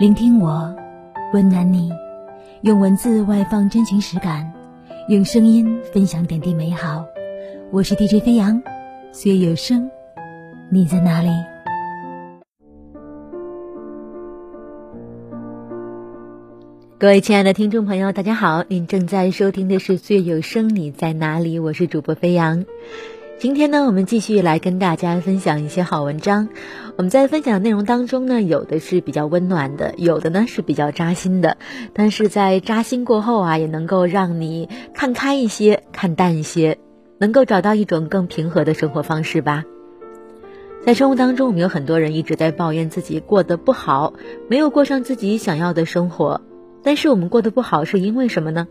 [0.00, 0.74] 聆听我，
[1.34, 1.92] 温暖你，
[2.62, 4.50] 用文字外放真情实感，
[5.08, 7.04] 用声音分享点滴美好。
[7.70, 8.62] 我是 DJ 飞扬，
[9.12, 9.90] 岁月有声，
[10.70, 11.28] 你在哪里？
[16.98, 21.58] 各位亲爱的听众朋友，大家好，您正在收听的是岁月有声，你在哪里？
[21.58, 22.64] 我是主播飞扬。
[23.40, 26.50] 今天呢，我们继续来跟大家分享一些好文章。
[26.98, 31.56] 我们在分享内容当中呢，有的是比较温暖的，有的呢是比较扎心的。
[31.94, 36.76] 但是在扎心过后啊，也能够让你看开一些，看淡一些，
[37.16, 39.64] 能够找到一种更平和的生活方式吧。
[40.84, 44.12] 在生活当中，我们有很多人一直在抱怨自己过得不好，
[44.50, 46.42] 没有过上自己想要的生活。
[46.82, 48.68] 但是我们过得不好是因为什么呢？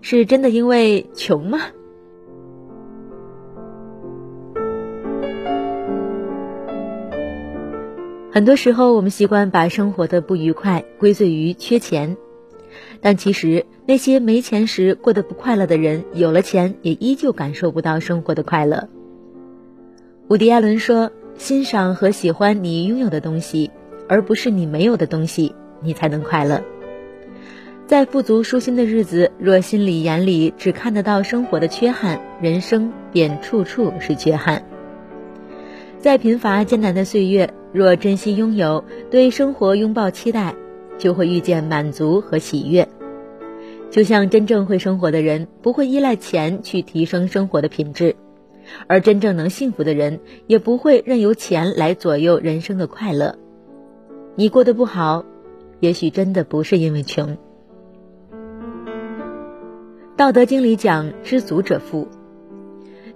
[0.00, 1.60] 是真的因为穷吗？
[8.32, 12.16] 很多时候，我们习惯把生活的不愉快归罪于缺钱，
[13.00, 18.88] 但其实那些没钱时过得不快乐的人，有了钱也依旧感受不到生活的快乐。
[20.28, 23.72] 伍迪·艾伦说：“欣赏和喜欢你拥有的东西，
[24.08, 26.62] 而不是你没有的东西，你才能快乐。”
[27.88, 34.62] 在富足舒心的日子，若心里眼里只看得到生活的缺憾，人生便处处是缺憾。
[35.98, 40.54] 在贫乏艰难的岁月，若珍惜拥有，对生活拥抱期待，
[40.98, 42.88] 就会遇见满足和喜悦。
[43.90, 48.16] 就像真正会生活的人，不会依赖钱去提升生活的品质，
[48.86, 53.36] 而真正能幸福的人，也不会任由钱来左右人生的快乐。
[54.36, 55.24] 你过得不好，
[55.80, 57.36] 也许真的不是因为穷。
[60.16, 62.06] 道德经里讲：“知足者富。”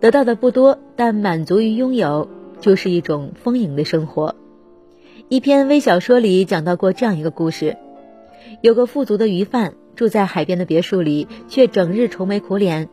[0.00, 2.28] 得到的不多，但满足于拥有。
[2.60, 4.34] 就是一种丰盈的生活。
[5.28, 7.76] 一篇微小说里讲到过这样一个故事：
[8.62, 12.88] 有个富足的鱼贩住在海边的别墅里，却整日愁眉苦脸，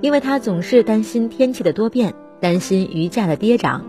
[0.00, 3.84] 因为他总是担心天气的多变，担心鱼价的跌涨。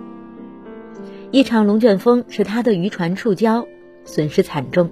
[1.32, 3.66] 一场龙卷风使他的渔船触礁，
[4.04, 4.90] 损失惨重。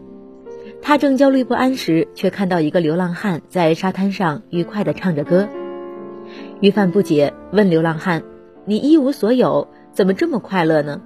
[0.81, 5.47] 他正焦虑不安时，却看到一个流浪汉在沙滩上愉快地唱着歌。
[6.61, 8.23] 鱼贩不解，问流浪汉
[8.65, 11.01] ：“你一无所有？”怎么这么快乐呢？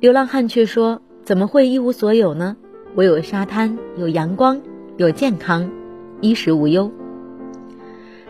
[0.00, 2.56] 流浪汉却说：“怎么会一无所有呢？
[2.96, 4.60] 我有沙滩，有阳光，
[4.96, 5.70] 有健康，
[6.20, 6.90] 衣食无忧。”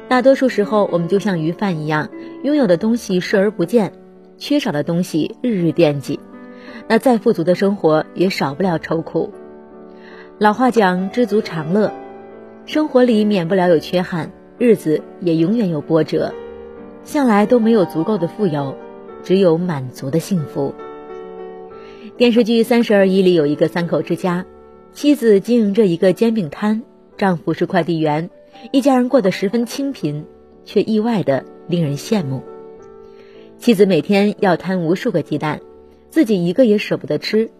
[0.09, 2.11] 大多数时候，我们就像鱼贩一样，
[2.43, 3.95] 拥有的东西视而不见，
[4.37, 6.21] 缺少的东西日日惦记。
[6.87, 9.33] 那再富足的生活，也少不了愁苦。
[10.37, 11.91] 老话讲：“知足常乐。”
[12.69, 16.35] 生活里免不了有缺憾，日子也永远有波折。
[17.11, 18.77] 向来都没有足够的富有，
[19.25, 20.77] 只有满足的幸福。
[22.17, 24.47] 电视剧《三十而已》里有一个三口之家，
[24.93, 26.83] 妻子经营着一个煎饼摊，
[27.17, 28.31] 丈夫是快递员，
[28.71, 30.25] 一家人过得十分清贫，
[30.65, 32.45] 却意外的令人羡慕。
[33.59, 35.63] 妻子每天要摊无数个鸡蛋，
[36.11, 37.51] 自己一个也舍不得吃，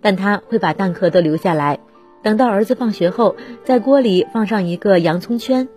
[0.00, 1.78] 但她会把蛋壳都留下来，
[2.24, 5.68] 等到儿子放学后，在锅里放上一个洋葱圈，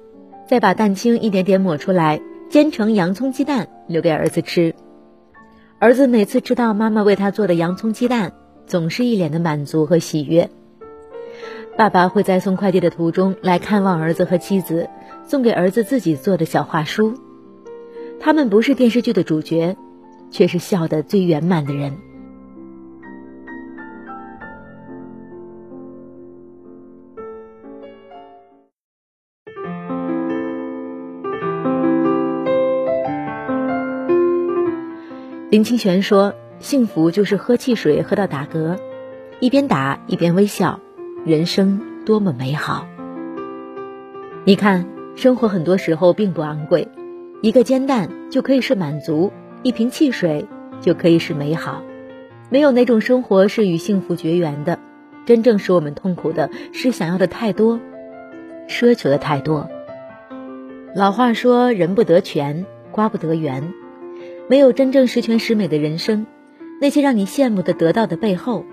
[0.48, 2.20] 再把蛋清一点点抹出来。
[2.50, 4.74] 煎成洋葱鸡蛋留给儿子吃，
[5.78, 8.34] 儿子每次吃到妈妈为他做的洋葱鸡蛋，
[8.66, 10.50] 总是一脸的满足和喜悦。
[11.78, 14.90] 爸爸会在送快递的途中来看望儿子和妻子，
[15.28, 17.14] 送给儿子自己做的小画书。
[18.20, 19.78] 他们不是电视剧的主角，
[20.32, 22.00] 却是笑得最圆满的人。
[35.50, 38.78] 林清玄说：“幸福就是喝汽水喝到打嗝，
[39.40, 40.80] 一边打一边微笑，
[41.26, 42.86] 人生多么美好。”
[44.46, 46.88] 你看，生活很多时候并不昂贵，
[47.42, 49.34] 一个煎蛋就可以是满足，
[49.64, 50.46] 一瓶汽水
[50.82, 51.82] 就可以是美好。
[52.52, 54.78] 没有哪种生活是与幸福绝缘的，
[55.26, 57.80] 真正使我们痛苦的是想要的太多，
[58.68, 59.68] 奢求的太多。
[60.94, 63.74] 老话说：“人不得全，瓜不得圆。”
[64.50, 66.26] 没有真正十全十美的人生，
[66.82, 68.66] 那些让你羡慕的得到的背后，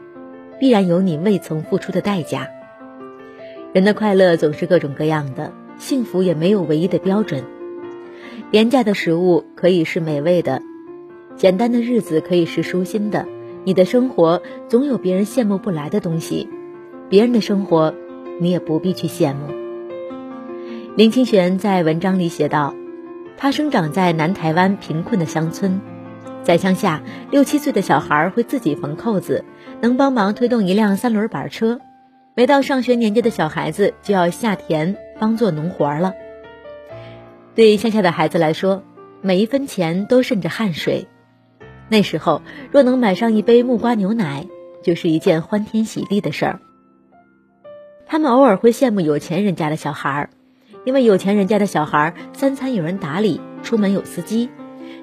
[0.59, 2.49] 必然有你未曾付出的代价。
[3.75, 7.45] 人的快乐总是各种各样的，幸福也没有唯一的标准。
[8.51, 10.63] 廉价的食物可以是美味的，
[11.37, 13.29] 简单的日子可以是舒心的。
[13.65, 16.49] 你的生活总有别人羡慕不来的东西，
[17.11, 17.93] 别人的生活
[18.41, 19.49] 你也不必去羡慕。
[20.97, 22.75] 林清玄在文章里写道。
[23.37, 25.81] 他生长在南台湾贫困的乡村，
[26.43, 29.45] 在乡下，六七岁的小孩会自己缝扣子，
[29.81, 31.81] 能帮忙推动一辆三轮板车。
[32.35, 36.15] 没到上学年纪的小孩子就要下田帮做农活了。
[37.55, 38.83] 对乡下的孩子来说，
[39.23, 41.09] 每一分钱都渗着汗水。
[41.89, 44.47] 那时候，若能买上一杯木瓜牛奶，
[44.83, 46.61] 就是一件欢天喜地的事儿。
[48.07, 50.31] 他们偶尔会羡慕有钱人家的小孩儿，
[50.87, 54.49] 因为有钱人家的小孩儿三餐有人打理，出门有司机，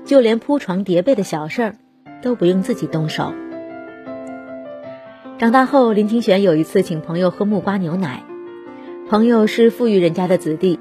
[0.06, 1.76] 就连铺床叠被的小事儿
[2.22, 3.34] 都不用自己动手。
[5.38, 8.24] 长大后，林清玄有一次请朋友喝木瓜牛奶，
[9.10, 10.80] 朋友是富裕人家的子弟，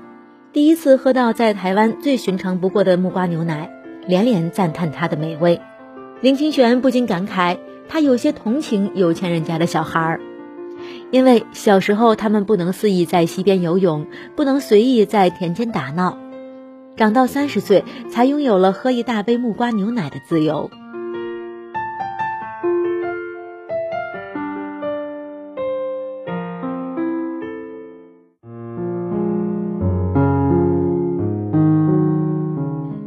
[0.52, 3.72] 第一次喝到在台湾最寻常不过的木瓜牛奶，
[4.06, 5.60] 连连赞叹它的美味。
[6.20, 7.58] 林清玄不禁感慨，
[7.88, 10.20] 他有些同情有钱人家的小孩儿。
[11.12, 16.16] 因为小时候他们不能肆意在溪边游泳，不能随意在田间打闹，
[16.96, 20.70] 长到三十岁才拥有了喝一大杯木瓜牛奶的自由。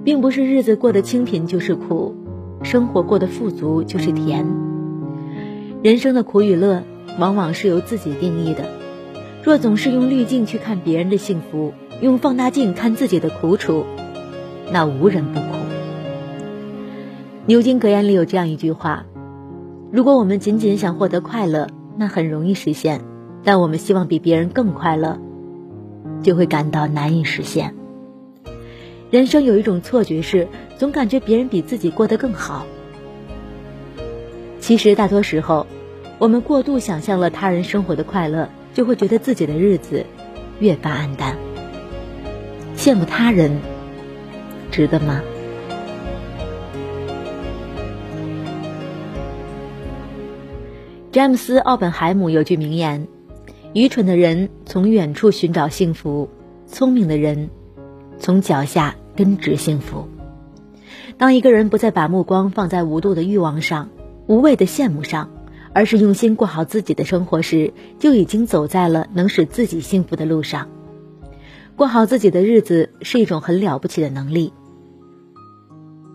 [0.04, 2.16] 并不是日子过得清贫就是苦，
[2.62, 4.46] 生活过得富足就是甜。
[5.82, 6.84] 人生的苦与乐。
[7.18, 8.66] 往往是由自己定义的。
[9.44, 13.86] 若总是用滤镜去看别人的幸福，用放大镜看自己的苦楚，
[14.72, 15.46] 那无人不苦。
[17.46, 19.06] 牛津格言里有这样一句话：
[19.92, 23.02] 如果我们仅仅想获得快乐，那很容易实现；
[23.44, 25.20] 但我们希望比别人更快乐，
[26.24, 27.76] 就会感到难以实现。
[29.12, 30.48] 人生有一种错觉是，
[30.78, 32.66] 总感觉别人比自己过得更好。
[34.60, 35.68] 其实大多时候。
[36.18, 40.06] 我们过度想象了他人生活的快乐，就会觉得自己的日子
[40.60, 41.36] 越发暗淡。
[42.78, 43.60] 羡慕他人，
[44.72, 45.22] 值得吗？
[51.12, 53.08] 詹姆斯·奥本海姆有句名言
[53.74, 56.30] ：“愚蠢的人从远处寻找幸福，
[56.68, 57.50] 聪明的人
[58.20, 60.08] 从脚下根植幸福。”
[61.18, 63.90] 当一个人不再把目光放在无度的欲望上、
[64.28, 65.30] 无谓的羡慕上，
[65.76, 70.70] 而是用心过好自己的生活时，就已经走在了能使自己幸福的路上。
[71.76, 74.54] 过好自己的日子是一种很了不起的能力。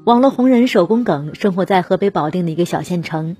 [0.07, 3.37] 网络红人手工梗生活在河北保定的一个小县城，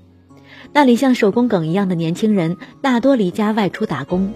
[0.73, 4.31] 那里像手工梗一样的年轻人大多离家外出打工。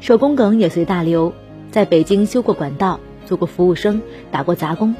[0.00, 1.32] 手工梗也随大流，
[1.70, 4.96] 在北京修过管道，做过服务生，打过杂工。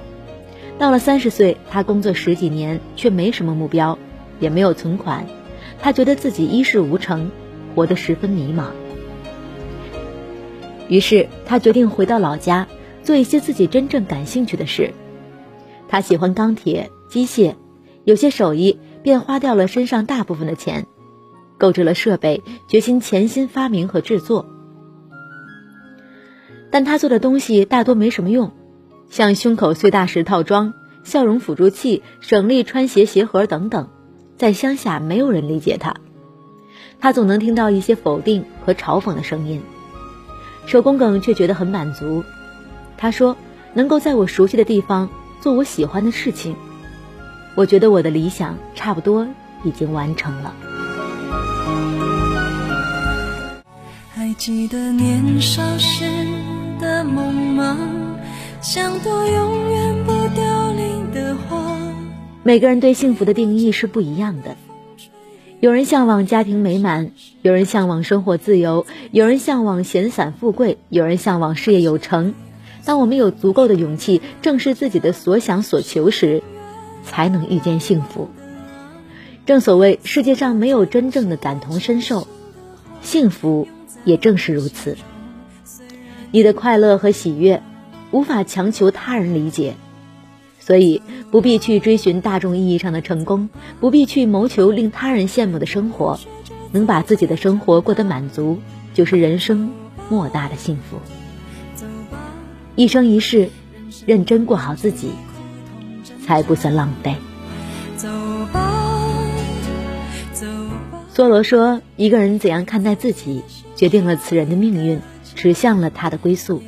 [0.78, 3.98] 到了三十岁，他工作十几年却没什么目标，
[4.38, 5.26] 也没有存款。
[5.82, 7.30] 他觉得自己一事无成，
[7.74, 8.66] 活得十分迷茫。
[10.88, 12.66] 于是他决定回到老家，
[13.02, 14.92] 做一些自己真正感兴趣的事。
[15.88, 17.54] 他喜欢钢铁、机械，
[18.04, 20.86] 有些手艺，便花掉了身上大部分的钱，
[21.58, 24.46] 购置了设备，决心潜心发明和制作。
[26.70, 28.52] 但他做的东西大多没什么用，
[29.08, 33.88] 像胸口碎大石套装、笑容辅助器、省力穿鞋鞋盒等等。
[34.40, 35.94] 在乡下，没有人理解他，
[36.98, 39.60] 他总能听到一些否定和嘲讽的声音。
[40.64, 42.24] 手工梗却觉得很满足。
[42.96, 43.36] 他说
[43.76, 45.10] ：“能够在我熟悉的地方
[45.42, 46.56] 做我喜欢的事情，
[47.54, 49.28] 我觉得我的理想差不多
[49.62, 50.54] 已经完成了。”
[54.16, 56.06] 还记得年少时
[56.80, 57.76] 的梦吗？
[58.62, 61.69] 像朵永远不凋零的花。
[62.42, 64.56] 每个人对幸福的定义是不一样的，
[65.60, 67.10] 有人向往家庭美满，
[67.42, 72.34] 有人向往生活自由，有人向往闲散富贵，有人向往事业有成。
[72.86, 76.42] 当我们有足够的勇气正视自己的所想所求时，
[77.04, 78.30] 才能遇见幸福。
[79.44, 82.26] 正所谓世界上没有真正的感同身受，
[83.02, 83.68] 幸福
[84.04, 84.96] 也正是如此。
[86.30, 87.62] 你的快乐和喜悦，
[88.12, 89.74] 无法强求他人理解。
[90.58, 96.18] 所以，不必去追寻大众意义上的成功，不必去谋求令他人羡慕的生活，
[96.72, 98.58] 能把自己的生活过得满足，
[98.94, 99.70] 就是人生
[100.08, 100.98] 莫大的幸福。
[102.74, 103.50] 一生一世，
[104.06, 105.12] 认真过好自己，
[106.26, 107.14] 才不算浪费。
[111.14, 113.42] 梭罗说：“一个人怎样看待自己，
[113.76, 115.00] 决定了此人的命运，
[115.34, 116.62] 指向了他的归宿。”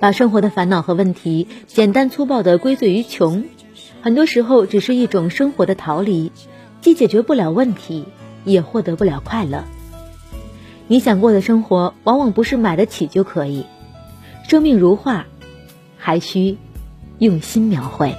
[0.00, 3.44] 把生活的烦恼和问题简单粗暴地归罪于穷，
[4.02, 6.32] 很多时候只是一种生活的逃离
[6.80, 8.06] 既解决不了问题
[8.44, 9.64] 也获得不了快乐。
[10.86, 13.66] 你想过的生活往往不是买得起就可以
[14.48, 15.26] 生命如画
[15.98, 16.56] 还需
[17.18, 18.14] 用心描绘。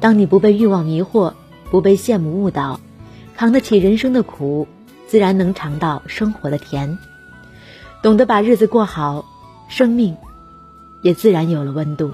[0.00, 1.34] 当你不被欲望迷惑
[1.70, 2.80] 不被羡慕误导
[3.36, 4.66] 扛得起人生的苦
[5.06, 6.98] 自然能尝到生活的甜。
[8.00, 9.24] 懂得把日子过好
[9.68, 10.16] 生命
[11.02, 12.12] 也自然有了温度。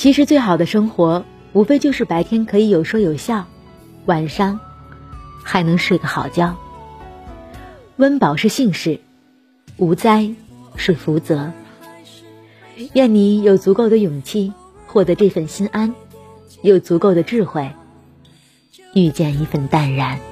[0.00, 3.46] 其实最好的生活无非就是白天可以有说有笑
[4.06, 4.58] 晚上
[5.44, 6.56] 还能睡个好觉。
[7.96, 8.98] 温饱是幸事
[9.76, 10.30] 无灾
[10.74, 11.52] 是福泽。
[12.94, 14.54] 愿你有足够的勇气
[14.86, 15.94] 获得这份心安
[16.62, 17.70] 有足够的智慧
[18.94, 20.29] 遇见一份淡然。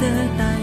[0.00, 0.55] 的答